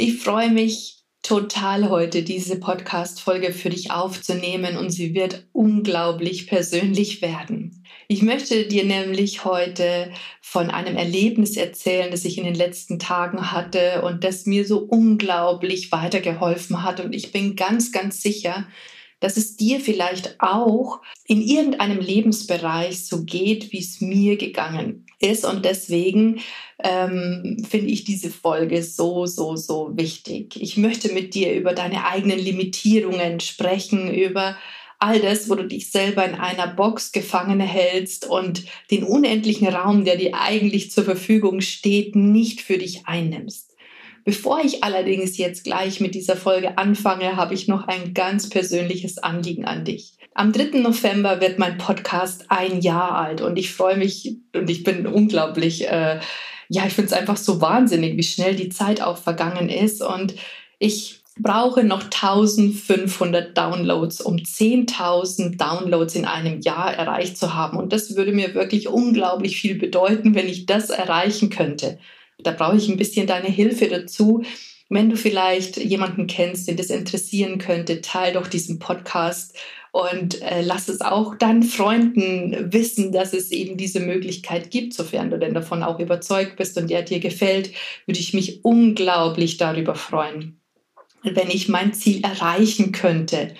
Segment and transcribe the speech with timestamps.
[0.00, 7.20] Ich freue mich total heute, diese Podcast-Folge für dich aufzunehmen und sie wird unglaublich persönlich
[7.20, 7.84] werden.
[8.06, 13.50] Ich möchte dir nämlich heute von einem Erlebnis erzählen, das ich in den letzten Tagen
[13.50, 17.00] hatte und das mir so unglaublich weitergeholfen hat.
[17.00, 18.68] Und ich bin ganz, ganz sicher,
[19.20, 25.44] dass es dir vielleicht auch in irgendeinem Lebensbereich so geht, wie es mir gegangen ist.
[25.44, 26.40] Und deswegen
[26.82, 30.60] ähm, finde ich diese Folge so, so, so wichtig.
[30.60, 34.56] Ich möchte mit dir über deine eigenen Limitierungen sprechen, über
[35.00, 40.04] all das, wo du dich selber in einer Box gefangen hältst und den unendlichen Raum,
[40.04, 43.67] der dir eigentlich zur Verfügung steht, nicht für dich einnimmst.
[44.28, 49.16] Bevor ich allerdings jetzt gleich mit dieser Folge anfange, habe ich noch ein ganz persönliches
[49.16, 50.18] Anliegen an dich.
[50.34, 50.80] Am 3.
[50.80, 55.88] November wird mein Podcast ein Jahr alt und ich freue mich und ich bin unglaublich,
[55.88, 56.20] äh,
[56.68, 60.34] ja, ich finde es einfach so wahnsinnig, wie schnell die Zeit auch vergangen ist und
[60.78, 67.78] ich brauche noch 1500 Downloads, um 10.000 Downloads in einem Jahr erreicht zu haben.
[67.78, 71.98] Und das würde mir wirklich unglaublich viel bedeuten, wenn ich das erreichen könnte.
[72.42, 74.42] Da brauche ich ein bisschen deine Hilfe dazu.
[74.88, 79.54] Wenn du vielleicht jemanden kennst, den das interessieren könnte, teil doch diesen Podcast
[79.90, 85.30] und äh, lass es auch deinen Freunden wissen, dass es eben diese Möglichkeit gibt, sofern
[85.30, 87.72] du denn davon auch überzeugt bist und der dir gefällt,
[88.06, 90.60] würde ich mich unglaublich darüber freuen,
[91.22, 93.54] wenn ich mein Ziel erreichen könnte.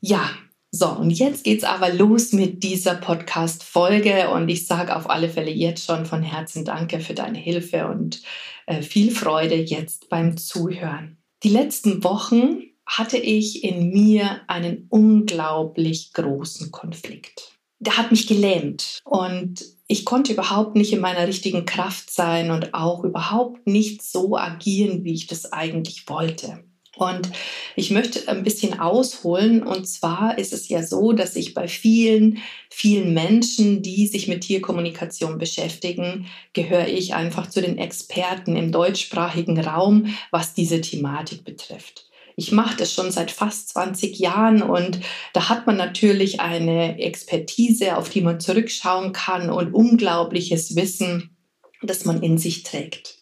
[0.00, 0.30] Ja,
[0.78, 5.50] so, und jetzt geht's aber los mit dieser Podcast-Folge und ich sage auf alle Fälle
[5.50, 8.22] jetzt schon von Herzen Danke für deine Hilfe und
[8.66, 11.16] äh, viel Freude jetzt beim Zuhören.
[11.42, 17.58] Die letzten Wochen hatte ich in mir einen unglaublich großen Konflikt.
[17.78, 22.74] Der hat mich gelähmt und ich konnte überhaupt nicht in meiner richtigen Kraft sein und
[22.74, 26.65] auch überhaupt nicht so agieren, wie ich das eigentlich wollte.
[26.96, 27.30] Und
[27.76, 29.62] ich möchte ein bisschen ausholen.
[29.62, 32.38] Und zwar ist es ja so, dass ich bei vielen,
[32.70, 39.60] vielen Menschen, die sich mit Tierkommunikation beschäftigen, gehöre ich einfach zu den Experten im deutschsprachigen
[39.60, 42.06] Raum, was diese Thematik betrifft.
[42.34, 45.00] Ich mache das schon seit fast 20 Jahren und
[45.32, 51.36] da hat man natürlich eine Expertise, auf die man zurückschauen kann und unglaubliches Wissen,
[51.82, 53.15] das man in sich trägt.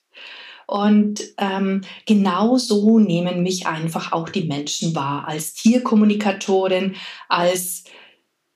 [0.66, 6.96] Und ähm, genau so nehmen mich einfach auch die Menschen wahr, als Tierkommunikatorin,
[7.28, 7.84] als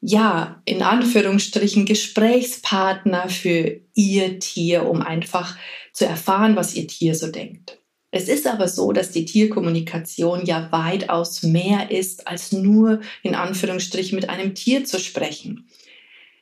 [0.00, 5.56] ja, in Anführungsstrichen Gesprächspartner für ihr Tier, um einfach
[5.92, 7.78] zu erfahren, was ihr Tier so denkt.
[8.10, 14.16] Es ist aber so, dass die Tierkommunikation ja weitaus mehr ist, als nur in Anführungsstrichen
[14.16, 15.68] mit einem Tier zu sprechen.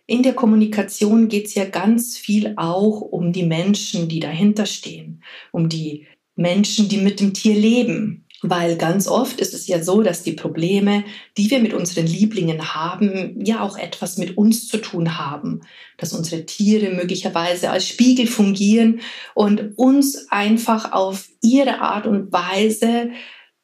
[0.09, 5.23] In der Kommunikation geht es ja ganz viel auch um die Menschen, die dahinter stehen,
[5.51, 6.07] um die
[6.37, 8.23] Menschen, die mit dem Tier leben.
[8.43, 11.05] Weil ganz oft ist es ja so, dass die Probleme,
[11.39, 15.63] die wir mit unseren Lieblingen haben, ja auch etwas mit uns zu tun haben.
[15.97, 19.01] Dass unsere Tiere möglicherweise als Spiegel fungieren
[19.35, 23.11] und uns einfach auf ihre Art und Weise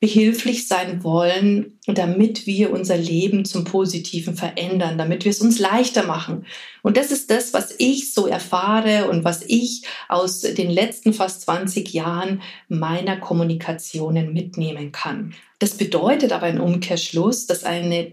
[0.02, 6.02] behilflich sein wollen, damit wir unser Leben zum Positiven verändern, damit wir es uns leichter
[6.02, 6.44] machen.
[6.82, 11.42] Und das ist das, was ich so erfahre und was ich aus den letzten fast
[11.42, 15.34] 20 Jahren meiner Kommunikationen mitnehmen kann.
[15.60, 18.10] Das bedeutet aber im Umkehrschluss, dass eine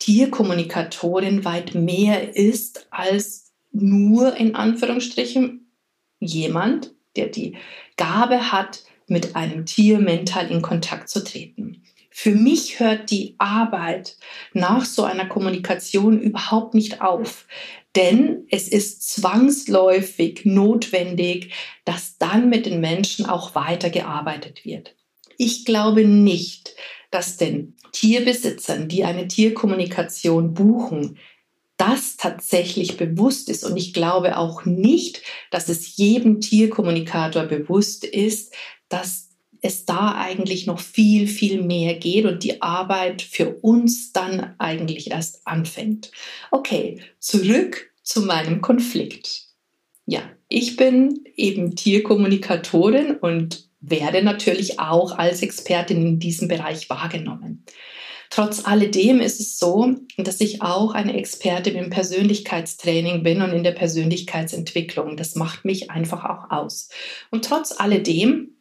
[0.00, 5.70] Tierkommunikatorin weit mehr ist als nur in Anführungsstrichen
[6.18, 7.54] jemand, der die
[7.96, 11.82] Gabe hat, mit einem Tier mental in Kontakt zu treten.
[12.10, 14.16] Für mich hört die Arbeit
[14.52, 17.46] nach so einer Kommunikation überhaupt nicht auf,
[17.94, 21.52] denn es ist zwangsläufig notwendig,
[21.84, 24.96] dass dann mit den Menschen auch weitergearbeitet wird.
[25.36, 26.74] Ich glaube nicht,
[27.10, 31.18] dass den Tierbesitzern, die eine Tierkommunikation buchen,
[31.78, 33.64] das tatsächlich bewusst ist.
[33.64, 38.52] Und ich glaube auch nicht, dass es jedem Tierkommunikator bewusst ist,
[38.88, 39.28] dass
[39.60, 45.10] es da eigentlich noch viel, viel mehr geht und die Arbeit für uns dann eigentlich
[45.10, 46.12] erst anfängt.
[46.50, 49.46] Okay, zurück zu meinem Konflikt.
[50.06, 57.64] Ja, ich bin eben Tierkommunikatorin und werde natürlich auch als Expertin in diesem Bereich wahrgenommen.
[58.30, 63.64] Trotz alledem ist es so, dass ich auch eine Expertin im Persönlichkeitstraining bin und in
[63.64, 65.16] der Persönlichkeitsentwicklung.
[65.16, 66.90] Das macht mich einfach auch aus.
[67.30, 68.57] Und trotz alledem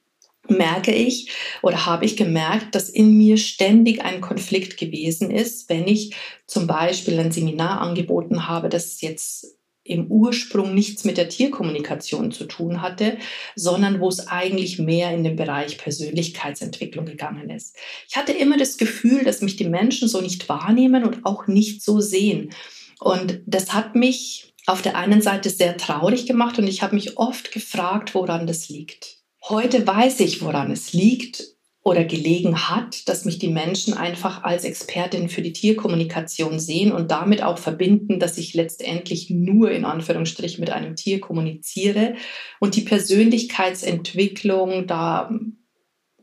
[0.49, 5.87] merke ich oder habe ich gemerkt, dass in mir ständig ein Konflikt gewesen ist, wenn
[5.87, 6.15] ich
[6.45, 9.57] zum Beispiel ein Seminar angeboten habe, das jetzt
[9.87, 13.17] im Ursprung nichts mit der Tierkommunikation zu tun hatte,
[13.55, 17.75] sondern wo es eigentlich mehr in den Bereich Persönlichkeitsentwicklung gegangen ist.
[18.07, 21.81] Ich hatte immer das Gefühl, dass mich die Menschen so nicht wahrnehmen und auch nicht
[21.81, 22.51] so sehen.
[22.99, 27.17] Und das hat mich auf der einen Seite sehr traurig gemacht und ich habe mich
[27.17, 29.16] oft gefragt, woran das liegt.
[29.49, 31.45] Heute weiß ich, woran es liegt
[31.81, 37.11] oder gelegen hat, dass mich die Menschen einfach als Expertin für die Tierkommunikation sehen und
[37.11, 42.15] damit auch verbinden, dass ich letztendlich nur in Anführungsstrichen mit einem Tier kommuniziere
[42.59, 45.31] und die Persönlichkeitsentwicklung da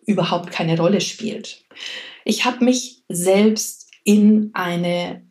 [0.05, 1.65] überhaupt keine Rolle spielt.
[2.27, 5.27] Ich habe mich selbst in eine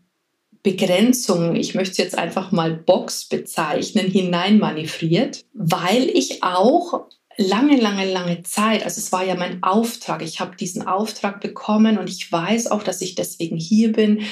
[0.64, 7.06] Begrenzung, ich möchte es jetzt einfach mal Box bezeichnen, hineinmanövriert, weil ich auch
[7.38, 11.98] lange, lange, lange Zeit, also es war ja mein Auftrag, ich habe diesen Auftrag bekommen
[11.98, 14.24] und ich weiß auch, dass ich deswegen hier bin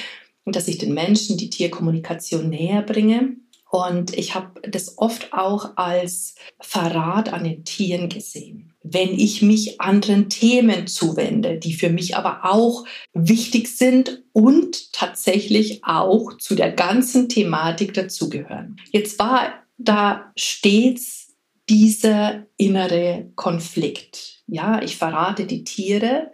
[0.44, 3.36] und dass ich den Menschen die Tierkommunikation näher bringe.
[3.70, 8.74] Und ich habe das oft auch als Verrat an den Tieren gesehen.
[8.82, 12.84] Wenn ich mich anderen Themen zuwende, die für mich aber auch
[13.14, 18.76] wichtig sind und tatsächlich auch zu der ganzen Thematik dazugehören.
[18.90, 21.21] Jetzt war da stets
[21.68, 24.42] dieser innere Konflikt.
[24.46, 26.30] Ja, ich verrate die Tiere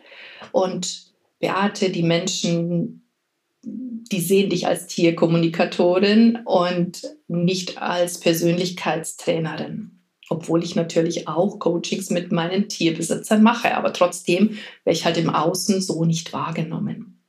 [0.52, 3.06] und Beate, die Menschen,
[3.62, 10.00] die sehen dich als Tierkommunikatorin und nicht als Persönlichkeitstrainerin.
[10.30, 15.30] Obwohl ich natürlich auch Coachings mit meinen Tierbesitzern mache, aber trotzdem wäre ich halt im
[15.30, 17.20] Außen so nicht wahrgenommen.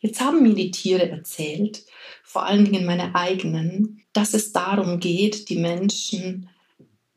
[0.00, 1.84] Jetzt haben mir die Tiere erzählt,
[2.22, 6.48] vor allen Dingen meine eigenen, dass es darum geht, die Menschen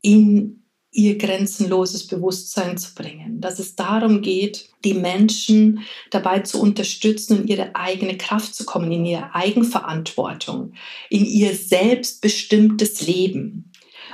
[0.01, 0.62] in
[0.94, 7.48] ihr grenzenloses Bewusstsein zu bringen, dass es darum geht, die Menschen dabei zu unterstützen, in
[7.48, 10.74] ihre eigene Kraft zu kommen, in ihre Eigenverantwortung,
[11.09, 13.71] in ihr selbstbestimmtes Leben.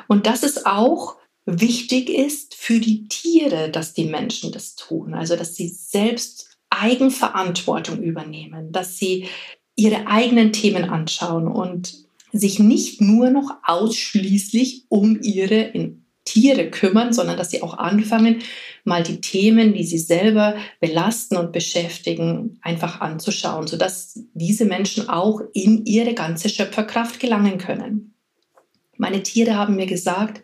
[0.07, 5.36] Und dass es auch wichtig ist für die Tiere, dass die Menschen das tun, also
[5.36, 9.28] dass sie selbst Eigenverantwortung übernehmen, dass sie
[9.75, 15.71] ihre eigenen Themen anschauen und sich nicht nur noch ausschließlich um ihre
[16.25, 18.39] Tiere kümmern, sondern dass sie auch anfangen,
[18.83, 25.41] mal die Themen, die sie selber belasten und beschäftigen, einfach anzuschauen, sodass diese Menschen auch
[25.53, 28.13] in ihre ganze Schöpferkraft gelangen können.
[28.97, 30.41] Meine Tiere haben mir gesagt,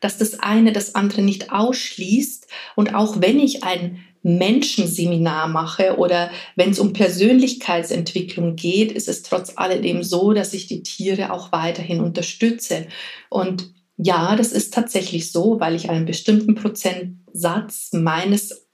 [0.00, 2.46] dass das eine das andere nicht ausschließt
[2.76, 9.22] und auch wenn ich ein Menschenseminar mache oder wenn es um Persönlichkeitsentwicklung geht, ist es
[9.22, 12.88] trotz alledem so, dass ich die Tiere auch weiterhin unterstütze.
[13.30, 18.66] Und ja, das ist tatsächlich so, weil ich einen bestimmten Prozentsatz meines,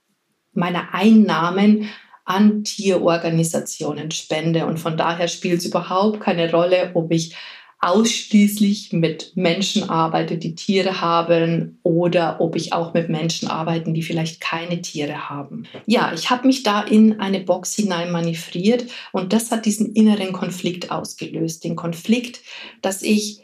[0.53, 1.87] meiner Einnahmen
[2.25, 4.65] an Tierorganisationen spende.
[4.65, 7.35] Und von daher spielt es überhaupt keine Rolle, ob ich
[7.83, 14.03] ausschließlich mit Menschen arbeite, die Tiere haben oder ob ich auch mit Menschen arbeite, die
[14.03, 15.65] vielleicht keine Tiere haben.
[15.85, 20.31] Ja, ich habe mich da in eine Box hinein manövriert und das hat diesen inneren
[20.31, 21.65] Konflikt ausgelöst.
[21.65, 22.39] Den Konflikt,
[22.81, 23.41] dass ich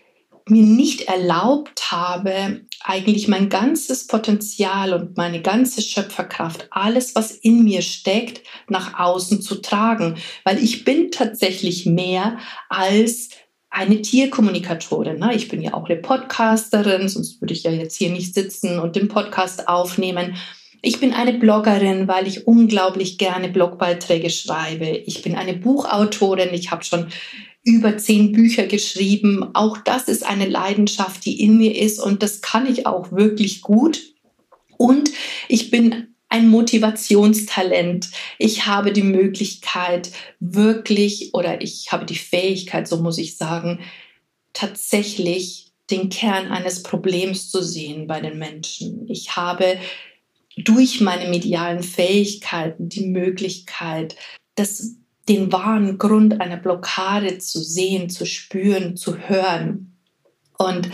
[0.48, 7.63] mir nicht erlaubt habe, eigentlich mein ganzes Potenzial und meine ganze Schöpferkraft, alles, was in
[7.65, 10.15] mir steckt, nach außen zu tragen,
[10.46, 12.38] weil ich bin tatsächlich mehr
[12.69, 13.29] als
[13.69, 15.19] eine Tierkommunikatorin.
[15.19, 15.35] Ne?
[15.35, 18.95] Ich bin ja auch eine Podcasterin, sonst würde ich ja jetzt hier nicht sitzen und
[18.95, 20.35] den Podcast aufnehmen.
[20.81, 24.88] Ich bin eine Bloggerin, weil ich unglaublich gerne Blogbeiträge schreibe.
[24.88, 26.53] Ich bin eine Buchautorin.
[26.53, 27.07] Ich habe schon
[27.63, 29.49] über zehn Bücher geschrieben.
[29.53, 33.61] Auch das ist eine Leidenschaft, die in mir ist und das kann ich auch wirklich
[33.61, 33.99] gut.
[34.77, 35.11] Und
[35.49, 38.09] ich bin ein Motivationstalent.
[38.38, 43.79] Ich habe die Möglichkeit, wirklich, oder ich habe die Fähigkeit, so muss ich sagen,
[44.53, 49.09] tatsächlich den Kern eines Problems zu sehen bei den Menschen.
[49.09, 49.79] Ich habe
[50.55, 54.15] durch meine medialen Fähigkeiten die Möglichkeit,
[54.53, 54.95] das,
[55.27, 59.98] den wahren Grund einer Blockade zu sehen, zu spüren, zu hören.
[60.57, 60.89] Und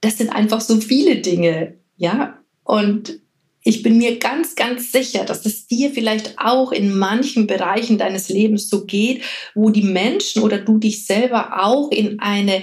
[0.00, 2.38] das sind einfach so viele Dinge, ja.
[2.64, 3.21] Und
[3.64, 8.28] ich bin mir ganz, ganz sicher, dass es dir vielleicht auch in manchen Bereichen deines
[8.28, 9.22] Lebens so geht,
[9.54, 12.62] wo die Menschen oder du dich selber auch in eine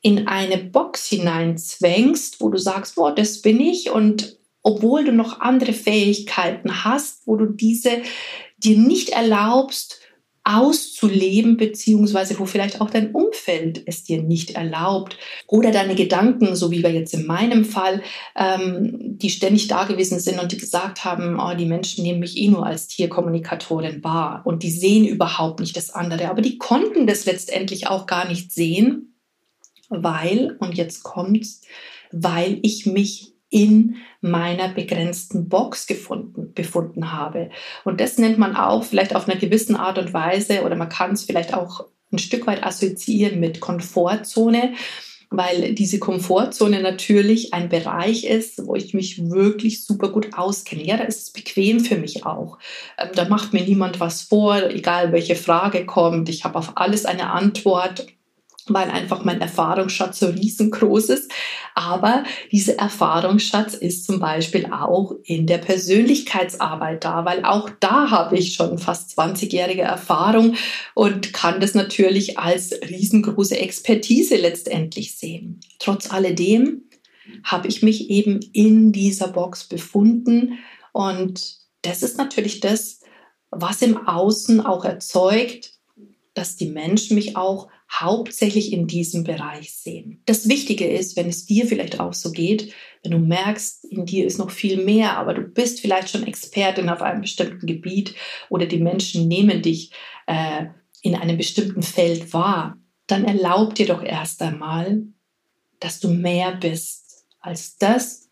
[0.00, 3.88] in eine Box hineinzwängst, wo du sagst, boah, das bin ich.
[3.88, 8.02] Und obwohl du noch andere Fähigkeiten hast, wo du diese
[8.58, 10.00] dir nicht erlaubst,
[10.44, 15.16] auszuleben, beziehungsweise wo vielleicht auch dein Umfeld es dir nicht erlaubt.
[15.46, 18.02] Oder deine Gedanken, so wie wir jetzt in meinem Fall,
[18.36, 22.36] ähm, die ständig da gewesen sind und die gesagt haben, oh, die Menschen nehmen mich
[22.36, 26.28] eh nur als Tierkommunikatorin wahr und die sehen überhaupt nicht das andere.
[26.28, 29.14] Aber die konnten das letztendlich auch gar nicht sehen,
[29.88, 31.62] weil, und jetzt kommt's,
[32.12, 37.50] weil ich mich in meiner begrenzten Box gefunden, befunden habe.
[37.84, 41.12] Und das nennt man auch vielleicht auf einer gewissen Art und Weise oder man kann
[41.12, 44.74] es vielleicht auch ein Stück weit assoziieren mit Komfortzone,
[45.30, 50.82] weil diese Komfortzone natürlich ein Bereich ist, wo ich mich wirklich super gut auskenne.
[50.82, 52.58] Ja, da ist es bequem für mich auch.
[52.98, 56.28] Ähm, da macht mir niemand was vor, egal welche Frage kommt.
[56.28, 58.04] Ich habe auf alles eine Antwort
[58.66, 61.30] weil einfach mein Erfahrungsschatz so riesengroß ist.
[61.74, 68.38] Aber dieser Erfahrungsschatz ist zum Beispiel auch in der Persönlichkeitsarbeit da, weil auch da habe
[68.38, 70.54] ich schon fast 20-jährige Erfahrung
[70.94, 75.60] und kann das natürlich als riesengroße Expertise letztendlich sehen.
[75.78, 76.84] Trotz alledem
[77.42, 80.58] habe ich mich eben in dieser Box befunden
[80.92, 83.00] und das ist natürlich das,
[83.50, 85.74] was im Außen auch erzeugt,
[86.34, 87.68] dass die Menschen mich auch
[88.00, 90.22] hauptsächlich in diesem Bereich sehen.
[90.26, 92.72] Das Wichtige ist, wenn es dir vielleicht auch so geht,
[93.02, 96.88] wenn du merkst, in dir ist noch viel mehr, aber du bist vielleicht schon Expertin
[96.88, 98.14] auf einem bestimmten Gebiet
[98.48, 99.92] oder die Menschen nehmen dich
[100.26, 100.66] äh,
[101.02, 105.02] in einem bestimmten Feld wahr, dann erlaub dir doch erst einmal,
[105.78, 108.30] dass du mehr bist als das,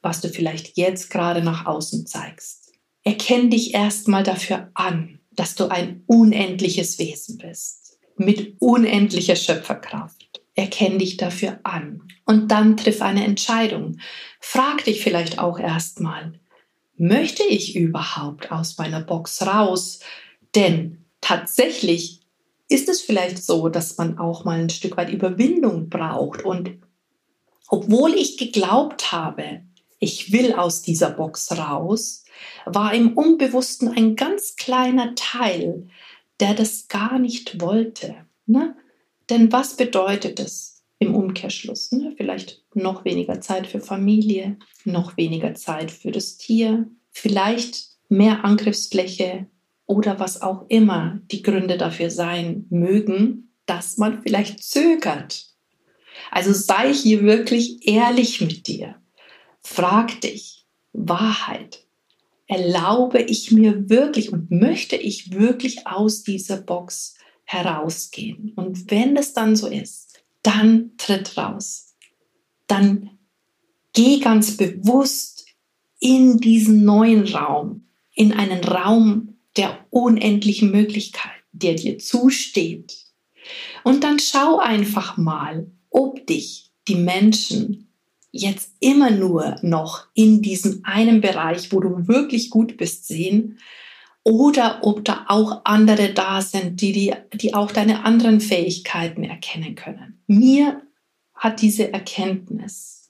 [0.00, 2.72] was du vielleicht jetzt gerade nach außen zeigst.
[3.02, 7.86] Erkenn dich erstmal dafür an, dass du ein unendliches Wesen bist
[8.16, 10.42] mit unendlicher Schöpferkraft.
[10.54, 13.98] Erkenn dich dafür an und dann triff eine Entscheidung.
[14.40, 16.40] Frag dich vielleicht auch erstmal,
[16.96, 20.00] möchte ich überhaupt aus meiner Box raus?
[20.54, 22.20] Denn tatsächlich
[22.68, 26.44] ist es vielleicht so, dass man auch mal ein Stück weit Überwindung braucht.
[26.44, 26.78] Und
[27.68, 29.62] obwohl ich geglaubt habe,
[29.98, 32.24] ich will aus dieser Box raus,
[32.64, 35.88] war im Unbewussten ein ganz kleiner Teil,
[36.40, 38.14] der das gar nicht wollte.
[38.46, 38.76] Ne?
[39.30, 41.92] Denn was bedeutet es im Umkehrschluss?
[41.92, 42.14] Ne?
[42.16, 49.46] Vielleicht noch weniger Zeit für Familie, noch weniger Zeit für das Tier, vielleicht mehr Angriffsfläche
[49.86, 55.46] oder was auch immer die Gründe dafür sein mögen, dass man vielleicht zögert.
[56.30, 58.96] Also sei hier wirklich ehrlich mit dir.
[59.62, 61.85] Frag dich, Wahrheit,
[62.46, 68.52] erlaube ich mir wirklich und möchte ich wirklich aus dieser Box herausgehen.
[68.56, 71.96] Und wenn es dann so ist, dann tritt raus.
[72.66, 73.10] Dann
[73.92, 75.46] geh ganz bewusst
[75.98, 83.06] in diesen neuen Raum, in einen Raum der unendlichen Möglichkeiten, der dir zusteht.
[83.84, 87.85] Und dann schau einfach mal, ob dich die Menschen
[88.36, 93.58] jetzt immer nur noch in diesem einen Bereich, wo du wirklich gut bist, sehen
[94.22, 99.76] oder ob da auch andere da sind, die, die, die auch deine anderen Fähigkeiten erkennen
[99.76, 100.20] können.
[100.26, 100.82] Mir
[101.34, 103.08] hat diese Erkenntnis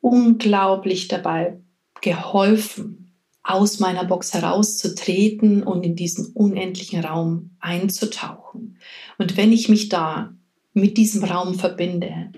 [0.00, 1.58] unglaublich dabei
[2.00, 8.78] geholfen, aus meiner Box herauszutreten und in diesen unendlichen Raum einzutauchen.
[9.18, 10.34] Und wenn ich mich da
[10.72, 12.32] mit diesem Raum verbinde,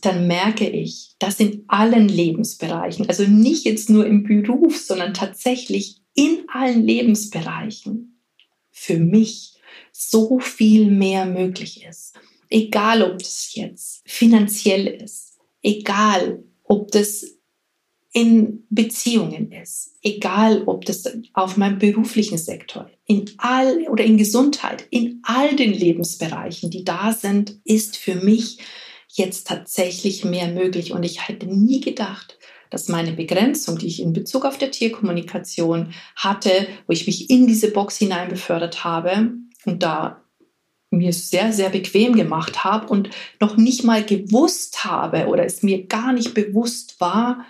[0.00, 6.00] dann merke ich, dass in allen Lebensbereichen, also nicht jetzt nur im Beruf, sondern tatsächlich
[6.14, 8.20] in allen Lebensbereichen
[8.70, 9.54] für mich
[9.92, 12.14] so viel mehr möglich ist.
[12.50, 17.38] Egal, ob das jetzt finanziell ist, egal, ob das
[18.12, 24.86] in Beziehungen ist, egal ob das auf meinem beruflichen Sektor, in all oder in Gesundheit,
[24.90, 28.58] in all den Lebensbereichen, die da sind, ist für mich
[29.18, 30.92] jetzt tatsächlich mehr möglich.
[30.92, 32.38] Und ich hätte nie gedacht,
[32.70, 37.46] dass meine Begrenzung, die ich in Bezug auf der Tierkommunikation hatte, wo ich mich in
[37.46, 39.32] diese Box hinein befördert habe
[39.64, 40.22] und da
[40.90, 43.10] mir sehr, sehr bequem gemacht habe und
[43.40, 47.44] noch nicht mal gewusst habe oder es mir gar nicht bewusst war,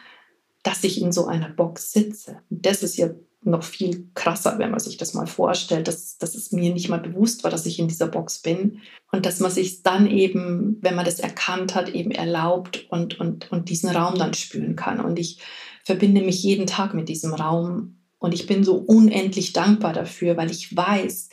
[0.62, 2.40] dass ich in so einer Box sitze.
[2.50, 3.10] Und das ist ja
[3.42, 6.98] noch viel krasser, wenn man sich das mal vorstellt, dass, dass es mir nicht mal
[6.98, 8.80] bewusst war, dass ich in dieser Box bin
[9.12, 13.50] und dass man sich dann eben, wenn man das erkannt hat, eben erlaubt und, und,
[13.52, 15.00] und diesen Raum dann spüren kann.
[15.00, 15.40] Und ich
[15.84, 20.50] verbinde mich jeden Tag mit diesem Raum und ich bin so unendlich dankbar dafür, weil
[20.50, 21.28] ich weiß,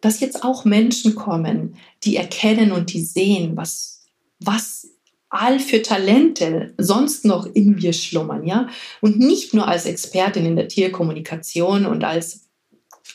[0.00, 4.06] dass jetzt auch Menschen kommen, die erkennen und die sehen, was,
[4.40, 4.88] was
[5.30, 8.68] all für Talente sonst noch in mir schlummern, ja?
[9.00, 12.48] Und nicht nur als Expertin in der Tierkommunikation und als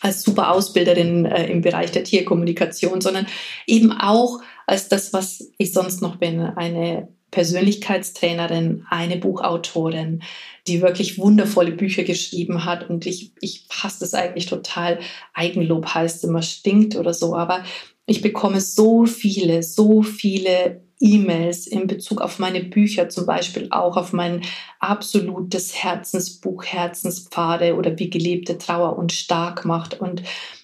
[0.02, 3.28] als super Ausbilderin äh, im Bereich der Tierkommunikation, sondern
[3.66, 10.24] eben auch als das, was ich sonst noch bin, eine Persönlichkeitstrainerin, eine Buchautorin,
[10.68, 12.90] die wirklich wundervolle Bücher geschrieben hat.
[12.90, 15.00] Und ich, ich hasse das eigentlich total.
[15.34, 17.36] Eigenlob heißt immer stinkt oder so.
[17.36, 17.64] Aber
[18.06, 23.98] ich bekomme so viele, so viele E-Mails in Bezug auf meine Bücher, zum Beispiel auch
[23.98, 24.42] auf mein
[24.80, 30.00] absolutes Herzensbuch Herzenspfade oder wie gelebte Trauer und stark macht.
[30.00, 30.24] Und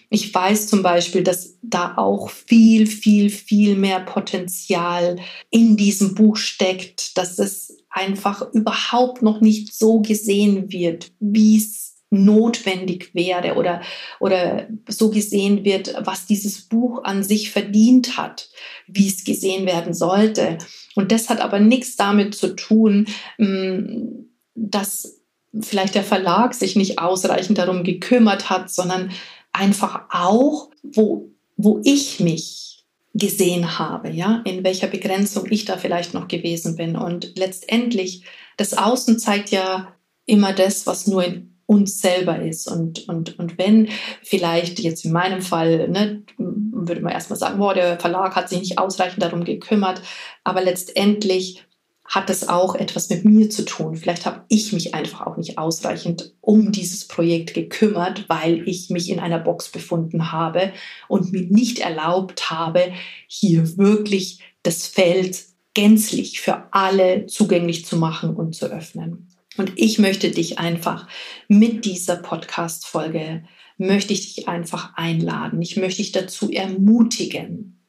[0.09, 5.17] ich weiß zum Beispiel, dass da auch viel, viel, viel mehr Potenzial
[5.49, 11.90] in diesem Buch steckt, dass es einfach überhaupt noch nicht so gesehen wird, wie es
[12.11, 13.81] notwendig wäre oder,
[14.19, 18.49] oder so gesehen wird, was dieses Buch an sich verdient hat,
[18.87, 20.57] wie es gesehen werden sollte.
[20.95, 24.25] Und das hat aber nichts damit zu tun, mm,
[24.55, 25.21] dass
[25.59, 29.11] vielleicht der Verlag sich nicht ausreichend darum gekümmert hat, sondern
[29.53, 36.13] einfach auch, wo, wo ich mich gesehen habe, ja, in welcher Begrenzung ich da vielleicht
[36.13, 36.95] noch gewesen bin.
[36.95, 38.23] Und letztendlich,
[38.57, 39.93] das Außen zeigt ja
[40.25, 42.67] immer das, was nur in uns selber ist.
[42.67, 43.87] Und, und, und wenn
[44.21, 48.59] vielleicht jetzt in meinem Fall, ne, würde man erstmal sagen, boah, der Verlag hat sich
[48.59, 50.01] nicht ausreichend darum gekümmert,
[50.43, 51.63] aber letztendlich
[52.03, 53.95] hat es auch etwas mit mir zu tun.
[53.95, 59.09] Vielleicht habe ich mich einfach auch nicht ausreichend um dieses Projekt gekümmert, weil ich mich
[59.09, 60.73] in einer Box befunden habe
[61.07, 62.91] und mir nicht erlaubt habe,
[63.27, 65.41] hier wirklich das Feld
[65.73, 69.30] gänzlich für alle zugänglich zu machen und zu öffnen.
[69.57, 71.07] Und ich möchte dich einfach
[71.47, 73.43] mit dieser Podcast-Folge,
[73.77, 75.61] möchte ich dich einfach einladen.
[75.61, 77.79] Ich möchte dich dazu ermutigen,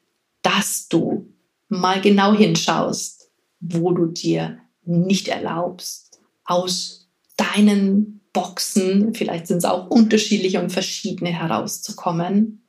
[0.42, 1.32] dass du
[1.68, 9.88] mal genau hinschaust, wo du dir nicht erlaubst, aus deinen Boxen, vielleicht sind es auch
[9.88, 12.62] unterschiedliche und verschiedene, herauszukommen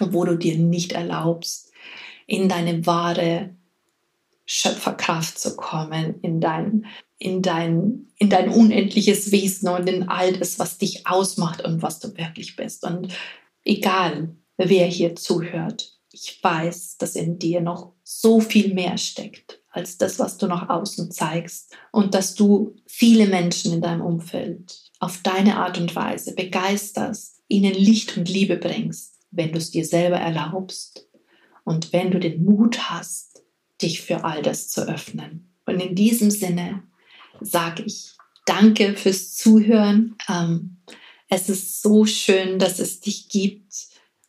[0.00, 1.70] wo du dir nicht erlaubst,
[2.26, 3.50] in deine wahre
[4.46, 6.86] Schöpferkraft zu kommen, in dein
[7.20, 12.00] in dein, in dein unendliches Wesen und in all das, was dich ausmacht und was
[12.00, 12.82] du wirklich bist.
[12.82, 13.12] Und
[13.62, 19.98] egal, wer hier zuhört, ich weiß, dass in dir noch so viel mehr steckt als
[19.98, 25.20] das, was du nach außen zeigst und dass du viele Menschen in deinem Umfeld auf
[25.22, 30.16] deine Art und Weise begeisterst, ihnen Licht und Liebe bringst, wenn du es dir selber
[30.16, 31.06] erlaubst
[31.64, 33.44] und wenn du den Mut hast,
[33.80, 35.52] dich für all das zu öffnen.
[35.66, 36.82] Und in diesem Sinne
[37.40, 38.14] sage ich
[38.46, 40.16] danke fürs Zuhören.
[40.28, 40.78] Ähm,
[41.28, 43.74] es ist so schön, dass es dich gibt.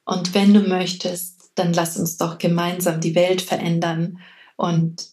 [0.06, 4.20] Und wenn du möchtest, dann lass uns doch gemeinsam die Welt verändern.
[4.56, 5.08] Und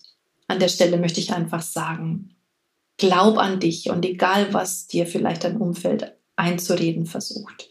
[0.47, 2.37] an der Stelle möchte ich einfach sagen,
[2.99, 7.69] glaub an dich und egal, was dir vielleicht dein Umfeld einzureden versucht,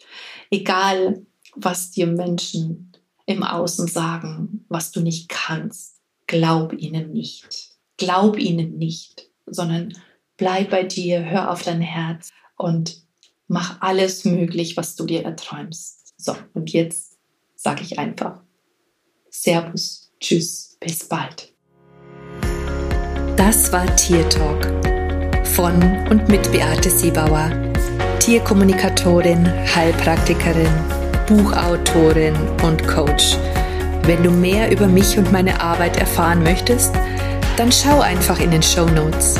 [0.50, 2.94] egal, was dir Menschen
[3.26, 7.72] im Außen sagen, was du nicht kannst, glaub ihnen nicht.
[7.98, 9.94] Glaub ihnen nicht, sondern
[10.38, 13.02] bleib bei dir, hör auf dein Herz und
[13.48, 16.14] mach alles möglich, was du dir erträumst.
[16.18, 17.18] So, und jetzt
[17.56, 18.42] sage ich einfach
[19.30, 21.54] Servus, Tschüss, bis bald.
[23.36, 24.66] Das war Tier Talk
[25.46, 27.52] von und mit Beate Siebauer,
[28.20, 30.72] Tierkommunikatorin, Heilpraktikerin,
[31.28, 33.38] Buchautorin und Coach.
[34.04, 36.94] Wenn du mehr über mich und meine Arbeit erfahren möchtest,
[37.58, 39.40] dann schau einfach in den Show Notes.